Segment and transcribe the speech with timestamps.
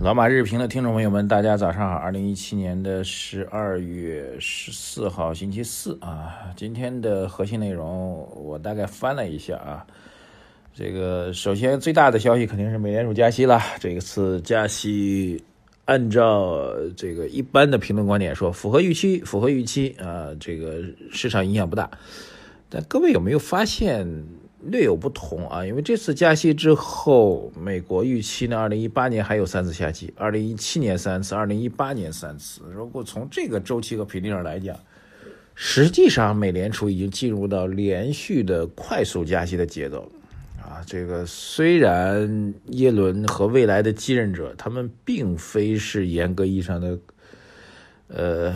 [0.00, 1.94] 老马日评的听众朋友们，大家早上好。
[1.94, 6.50] 二零一七年的十二月十四号，星期四啊。
[6.56, 9.86] 今天的核心内容我大概翻了一下啊。
[10.72, 13.60] 这个首先最大的消息肯定是美联储加息了。
[13.78, 15.44] 这一次加息，
[15.84, 20.28] 按照这个一般的评论观点说，符合预期，符合预期啊。
[20.40, 21.90] 这个市场影响不大。
[22.70, 24.24] 但各位有没有发现？
[24.62, 32.60] 略有不同啊，因为这次加息之后，美国预期呢，二零一八年还有三次下息，二零一七年三次，二零一八年三次。
[32.70, 34.76] 如果从这个周期和频率上来讲，
[35.54, 40.10] 实际上美联储已经进入到连续的快速加息的节奏
[40.58, 40.82] 啊。
[40.86, 46.98] 这个虽然耶伦和未来的继任者他们并非是严格意义上的，
[48.08, 48.54] 呃，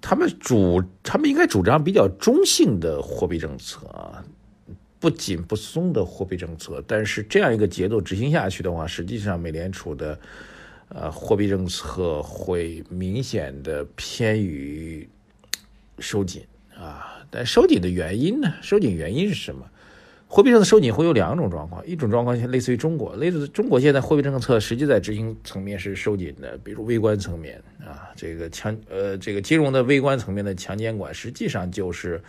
[0.00, 4.24] 他们主他们应该主张比较中性的货币政策啊。
[4.98, 10.18] 不紧不松的货币政策，但是这样一个节奏执行下去的话，实际上美联储的
[10.88, 15.06] 呃货币政策会明显的偏于
[15.98, 16.42] 收紧
[16.74, 17.22] 啊。
[17.30, 18.52] 但收紧的原因呢？
[18.62, 19.68] 收紧原因是什么？
[20.28, 32.20] 货币政策收紧会有两种状况，一种状况类似于中国，类似中国现在货币政策实际在执行层面是收紧的，比如微观层面啊，这个强呃这个金融的微观层面的强监管，实际上就是。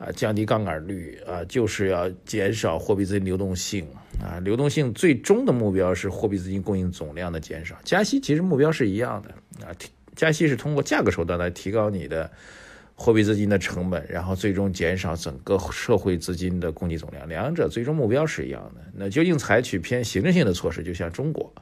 [0.00, 3.86] 啊，降低杠杆率啊，就是要减少货币资金流动性
[4.18, 4.40] 啊。
[4.40, 7.76] 流动性最终的目标是货币资金供应总量的减少。
[7.84, 9.28] 加息其实目标是一样的
[9.66, 9.68] 啊，
[10.16, 12.30] 加息是通过价格手段来提高你的
[12.94, 17.28] 货币资金的成本，然后最终减少整个社会资金的供给总量。
[17.28, 18.80] 两者最终目标是一样的。
[18.94, 21.52] 那究竟采取偏行政性的措施，就像中国，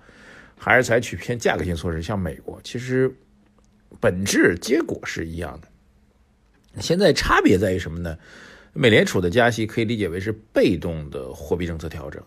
[0.57, 2.61] 还是采取偏价格性措施，像美国？
[2.63, 3.13] 其实
[3.99, 5.69] 本质结果是一样的。
[6.81, 8.17] 现在差别在于什么呢？
[8.75, 12.23] 美联储的加息可以理解为是被动的货币政策调整，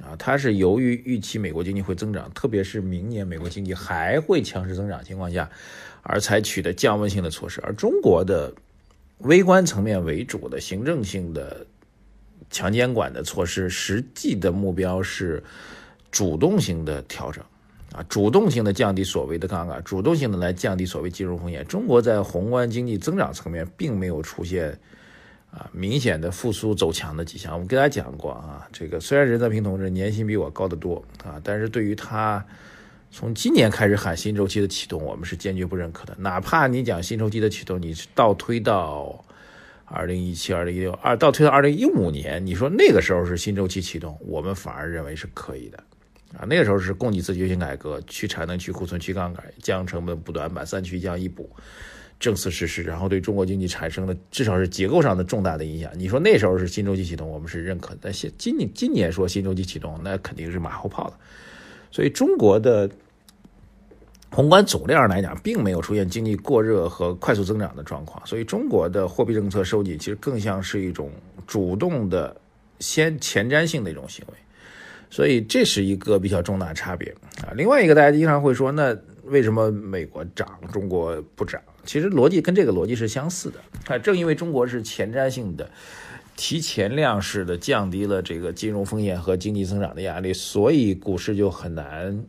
[0.00, 5.50] 啊，它是由于预期美国经济会增长，特别是明年美国经济还会强势增长情况下，
[6.02, 7.60] 而采取的降温性的措施。
[7.62, 8.54] 而中国的
[9.18, 11.66] 微观层面为主的行政性的
[12.48, 15.42] 强监管的措施，实际的目标是
[16.10, 17.44] 主动性的调整。
[17.92, 21.66] 啊，主动性的降低所谓的杠杆，主动性的来降低所谓金融风险。
[21.66, 24.78] 中国在宏观经济增长层面并没有出现
[25.50, 27.52] 啊明显的复苏走强的迹象。
[27.52, 32.44] 我们跟大家讲过啊，这个虽然任泽平同志年薪比我高得多啊，但是对于他
[33.10, 36.14] 从今年开始喊新周期的启动，我们是坚决不认可的。
[36.18, 39.24] 哪怕你讲新周期的启动，你倒推到
[39.84, 45.82] 二零一七、二零一六、二倒推到二零一五年，你说那个时候是新周期启动，我们反而认为是可以的。
[46.38, 51.50] 啊，那个时候是供给侧结构性改革，去产能、去库存、去杠杆，降成本、补短板，三去降一补，
[52.20, 55.90] 正式实施，然后对中国经济产生了至少是结构上的重大的影响。
[55.96, 57.98] 你说那时候是新周期启动，我们是认可的。
[58.02, 61.18] 但现今年今年说新周期启动，那肯定是马后炮了。
[61.90, 62.88] 所以中国的
[64.30, 68.24] 宏观总量上来讲，并没有出现经济过热和快速增长的状况。
[68.24, 71.10] 所以中国的货币政策收紧，其实更像是一种
[71.48, 72.36] 主动的、
[72.78, 74.34] 先前瞻性的一种行为。
[75.10, 77.12] 所以这是一个比较重大差别
[77.42, 77.52] 啊。
[77.56, 81.60] 另外一个，大家经常会说，那为什么美国涨，中国不涨？
[81.84, 83.98] 其实逻辑跟这个逻辑是相似的啊。
[83.98, 85.68] 正因为中国是前瞻性的、
[86.36, 92.24] 提前量式的降低了这个金融风险和经济增长的压力，所以股市就很难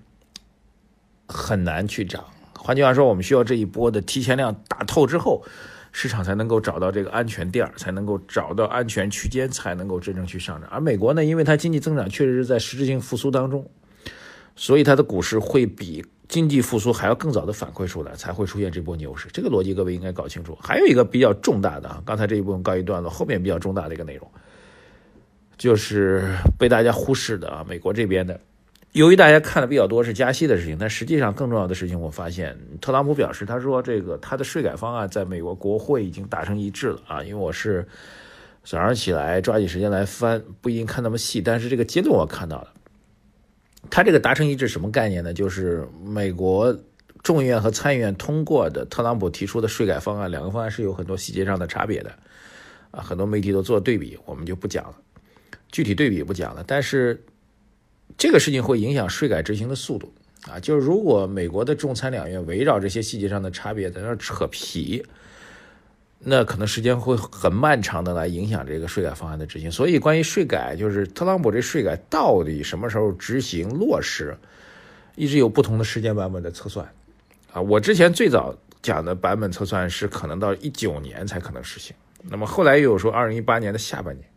[1.28, 2.26] 很难去涨。
[2.56, 5.46] 换句话说，我们需要这一波的提前量打透之后。
[5.92, 10.70] 市场才能够找到这个安全垫儿，才能够找到安全区间，才能够真正去上涨。
[10.70, 13.70] 而美国呢，因为它经济增长确实是在实质性复苏当中，
[14.56, 19.28] 所以它的股市会比经济复苏还要更早的反馈出来，才会出现这波牛市。
[19.34, 20.58] 这个逻辑各位应该搞清楚。
[20.62, 24.32] 还有一个比较重大的啊，刚才这一部分告一段落，后面比较重大的一个内容，
[25.58, 28.40] 就是被大家忽视的啊，美国这边的。
[28.94, 37.24] 由于大家看的比较多是加息的事情，但实际上更重要的事情，我发现特朗普表示，他说这个他的税改方案在美国国会已经达成一致了啊。
[37.24, 37.88] 因为我是
[38.66, 42.74] 早上起来抓紧时间来翻，不一定看那么细，但是这个结论我看到了。
[43.90, 45.34] 他这个达成一致什么概念呢？
[45.34, 46.78] 就是美国
[47.24, 52.12] 众议院和参议院通过的特朗普提出的税改方案，两个方案是有很多细节上的差别的
[52.92, 53.02] 啊。
[53.02, 54.96] 很多媒体都做对比，我们就不讲了，
[55.72, 57.24] 具体对比不讲了，但是。
[58.18, 60.14] 这个事情会影响税改执行的速度
[60.50, 60.60] 啊！
[60.60, 65.04] 就是如果美国的众参两院围绕这些细节上的差别在那扯皮，
[66.20, 69.72] 那可能时间会很漫长的来影响这个税改方案的执行。
[69.72, 74.36] 所以，关于税改，就是特朗普这税改到底什么时候执行落实，
[75.16, 76.88] 一直有不同的时间版本的测算。
[77.52, 84.31] 啊，我之前最早讲的版本测算是可能到一九年才可能实行，那么后来又有说二零一八年的下半年。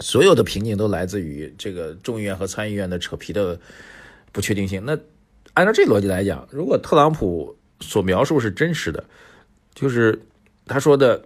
[0.00, 3.58] 所有的瓶颈都来自于这个众议院和参议院的扯皮的
[4.30, 4.84] 不确定性。
[4.84, 4.98] 那
[5.54, 9.02] 按照这逻辑来讲，如果特朗普所描述是真实的，
[9.74, 10.20] 就是
[10.66, 11.22] 他说的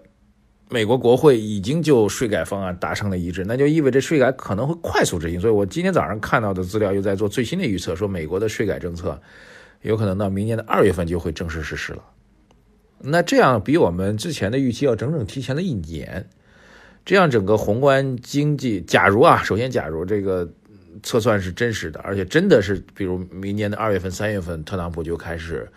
[0.69, 5.41] 美国国会已经就税改方案达成了一致，那就意味着税改可能会快速执行。
[5.41, 9.21] 所以我今天早上看到的资料又在做最新的预测，说美国的税改政策
[9.83, 12.05] 有可能到明年的二月份就会正式实施了。
[12.99, 16.29] 那这样比我们之前的预期要整整提前了一年。
[17.11, 20.49] 这样整个宏观经济，假如啊，首先假如这个
[21.03, 25.69] 测算是真实的，而且真的是，比如明年的二月份、三月份，特朗普就开始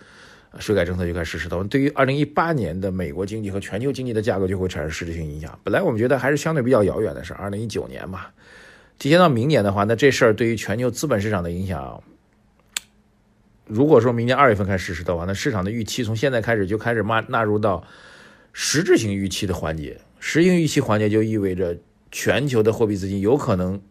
[0.59, 5.57] 税改政策就开始实施的话，对于二零一八年的美国经济和全球经济的价格就会产生实质性影响。
[5.63, 8.27] 本来我们觉得还是相对比较遥远的事，二零一九年嘛，
[8.99, 12.03] 提前到明年的话，那这事儿对于全球资本市场的影响，
[13.65, 17.83] 如果说明年二月份开始实施的话，那市场的预期从现在开始就开始纳纳入到
[18.51, 19.99] 实质性预期的环节。
[20.25, 21.77] 实行预期环节就意味着
[22.09, 23.81] 全球的货币资金有可能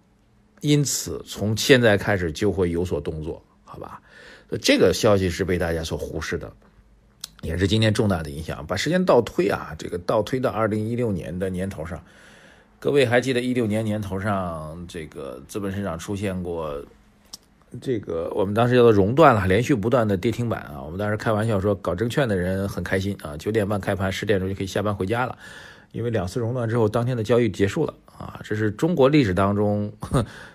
[0.62, 4.00] 因此从现在开始就会有所动作，好吧？
[4.62, 6.50] 这个消息是被大家所忽视的，
[7.43, 8.67] 也是今天重大的影响。
[8.67, 12.02] 把时间倒推啊，这个倒推到二零一六年的年头上，
[12.79, 16.82] 各位还记得一六年年头上这个资本市场出现过
[17.79, 20.81] 这个我们当时叫做熔断了，连续不断的跌停板啊。
[20.82, 25.37] 我们当时开玩笑说，搞证券的人很开心啊，九点半开盘，十点钟就可以下班回家了。
[25.93, 28.41] 因为两次熔断之后，当天的交易结束了啊！
[28.43, 29.93] 这是中国历史当中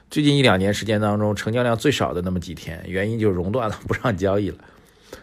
[0.10, 4.58] 最近一两年时间当中成交量最少的那么几天，原因就是熔断了，不让交易了。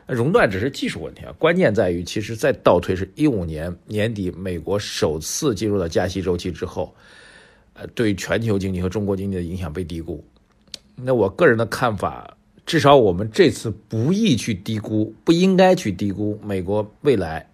[0.06, 6.94] 熔断只是技术问题啊，关键在于，其实再倒推是一五年年底，美国首次进入到加息周期之后，
[7.72, 10.24] 呃，对全球经济和中国经济的影响被低估。
[10.94, 17.48] 那我个人的看法，至少我们这次不宜去低估，不应该去低估美国未来。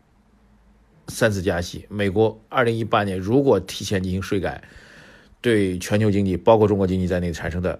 [1.11, 4.62] 三次加息，美国二零一八年如果提前进行税改，
[5.43, 7.79] 对全球经济，包括中国经济在内产生的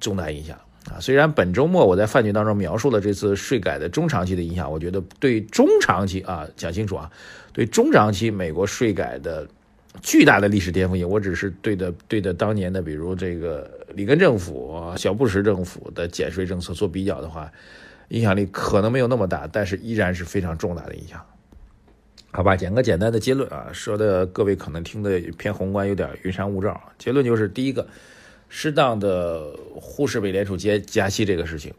[0.00, 0.58] 重大影响
[0.90, 1.00] 啊。
[1.00, 7.10] 虽然本周末我在饭局当中描述了这次税改的中长期的影响，我觉得对中长期啊讲清楚啊，
[7.52, 9.48] 对中长期美国税改的
[10.00, 17.52] 巨大的历史颠覆性，我只是对的对的当年的比如这个里根政府、小布什政府的减税政策做比较的话，
[18.08, 21.20] 影响力可能没有那么大，但是依然是非常重大的影响。
[22.34, 26.80] 好吧，讲个简单的结论啊，说的各位可能听的偏宏观，有点云山雾罩。
[26.96, 27.86] 结论就是，第一个，
[28.48, 31.70] 适当的忽视美联储加加息这个事情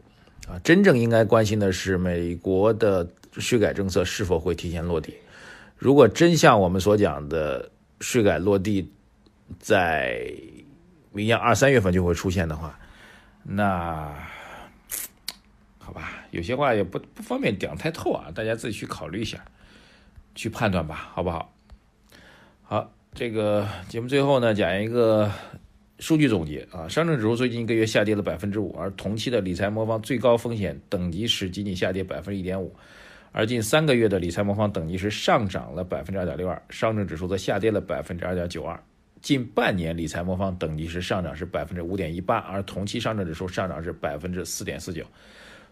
[0.46, 5.12] 啊，真正应该关心的是美国的税改政策是否会提前落地。
[5.76, 7.68] 如果真像我们所讲的
[8.00, 8.88] 税改落地
[9.58, 10.24] 在
[11.10, 12.78] 明年二三月份就会出现的话，
[13.42, 14.08] 那
[15.78, 19.44] 好吧，有些话也不不方便讲太透啊，大家自己去考虑一下。
[20.34, 21.54] 去判断吧，好不好？
[22.62, 25.30] 好，这个节目最后呢，讲一个
[25.98, 26.88] 数据总结啊。
[26.88, 32.74] 上证指数最近一个月下跌了百分之五，而同期的理财魔方最高风险等级时仅仅下跌百分之一点五，
[33.32, 38.82] 而近三个月的理财魔方等级是上涨了百分之二点六二，上证指数则下跌了百分之二点九二。
[39.20, 45.04] 近半年理财魔方等级是上涨是百分之五点一八，而同期上证指数上涨是百分之四点四九。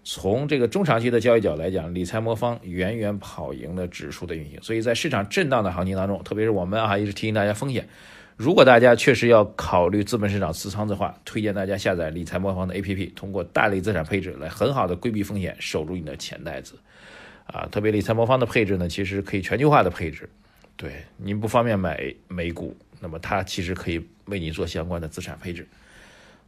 [0.05, 4.61] 从这个中长期的交易角来讲，理财魔方远远跑赢了指数的运行。
[4.61, 7.89] 所以在市场震荡的行情当中，特别是我们啊一直提醒大家风险。
[8.37, 16.75] 如果大家确实要考虑资本市场持仓的话，推荐大家下载理财魔方的 APP，通过大类资产配置来很好的规避风险，守住你的钱袋子。
[17.47, 20.29] 啊，特别理财魔方的配置呢，其实可以全球化的配置。
[20.77, 25.69] 对您不方便买美股，那么它其实可以为你做相关的资产配置。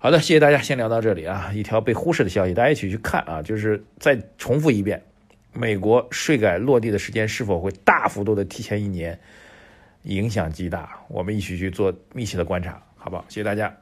[0.05, 1.51] 好的，谢谢大家，先聊到这里啊。
[1.55, 3.41] 一条被忽视的消息，大家一起去看啊。
[3.41, 5.03] 就是再重复一遍，
[5.55, 9.19] 美国税改落地的时间是否会大幅度的提前一年，
[10.03, 11.01] 影响极大。
[11.09, 13.25] 我们一起去做密切的观察，好不好？
[13.31, 13.75] 谢谢大家，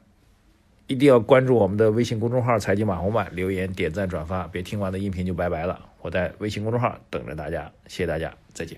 [0.87, 5.89] 一定要关注我们的微信公众号“财经马红漫”，留言、点赞、转发，别听完的音频就拜拜了。
[5.99, 8.77] 我在微信公众号等着大家，谢谢大家，再见。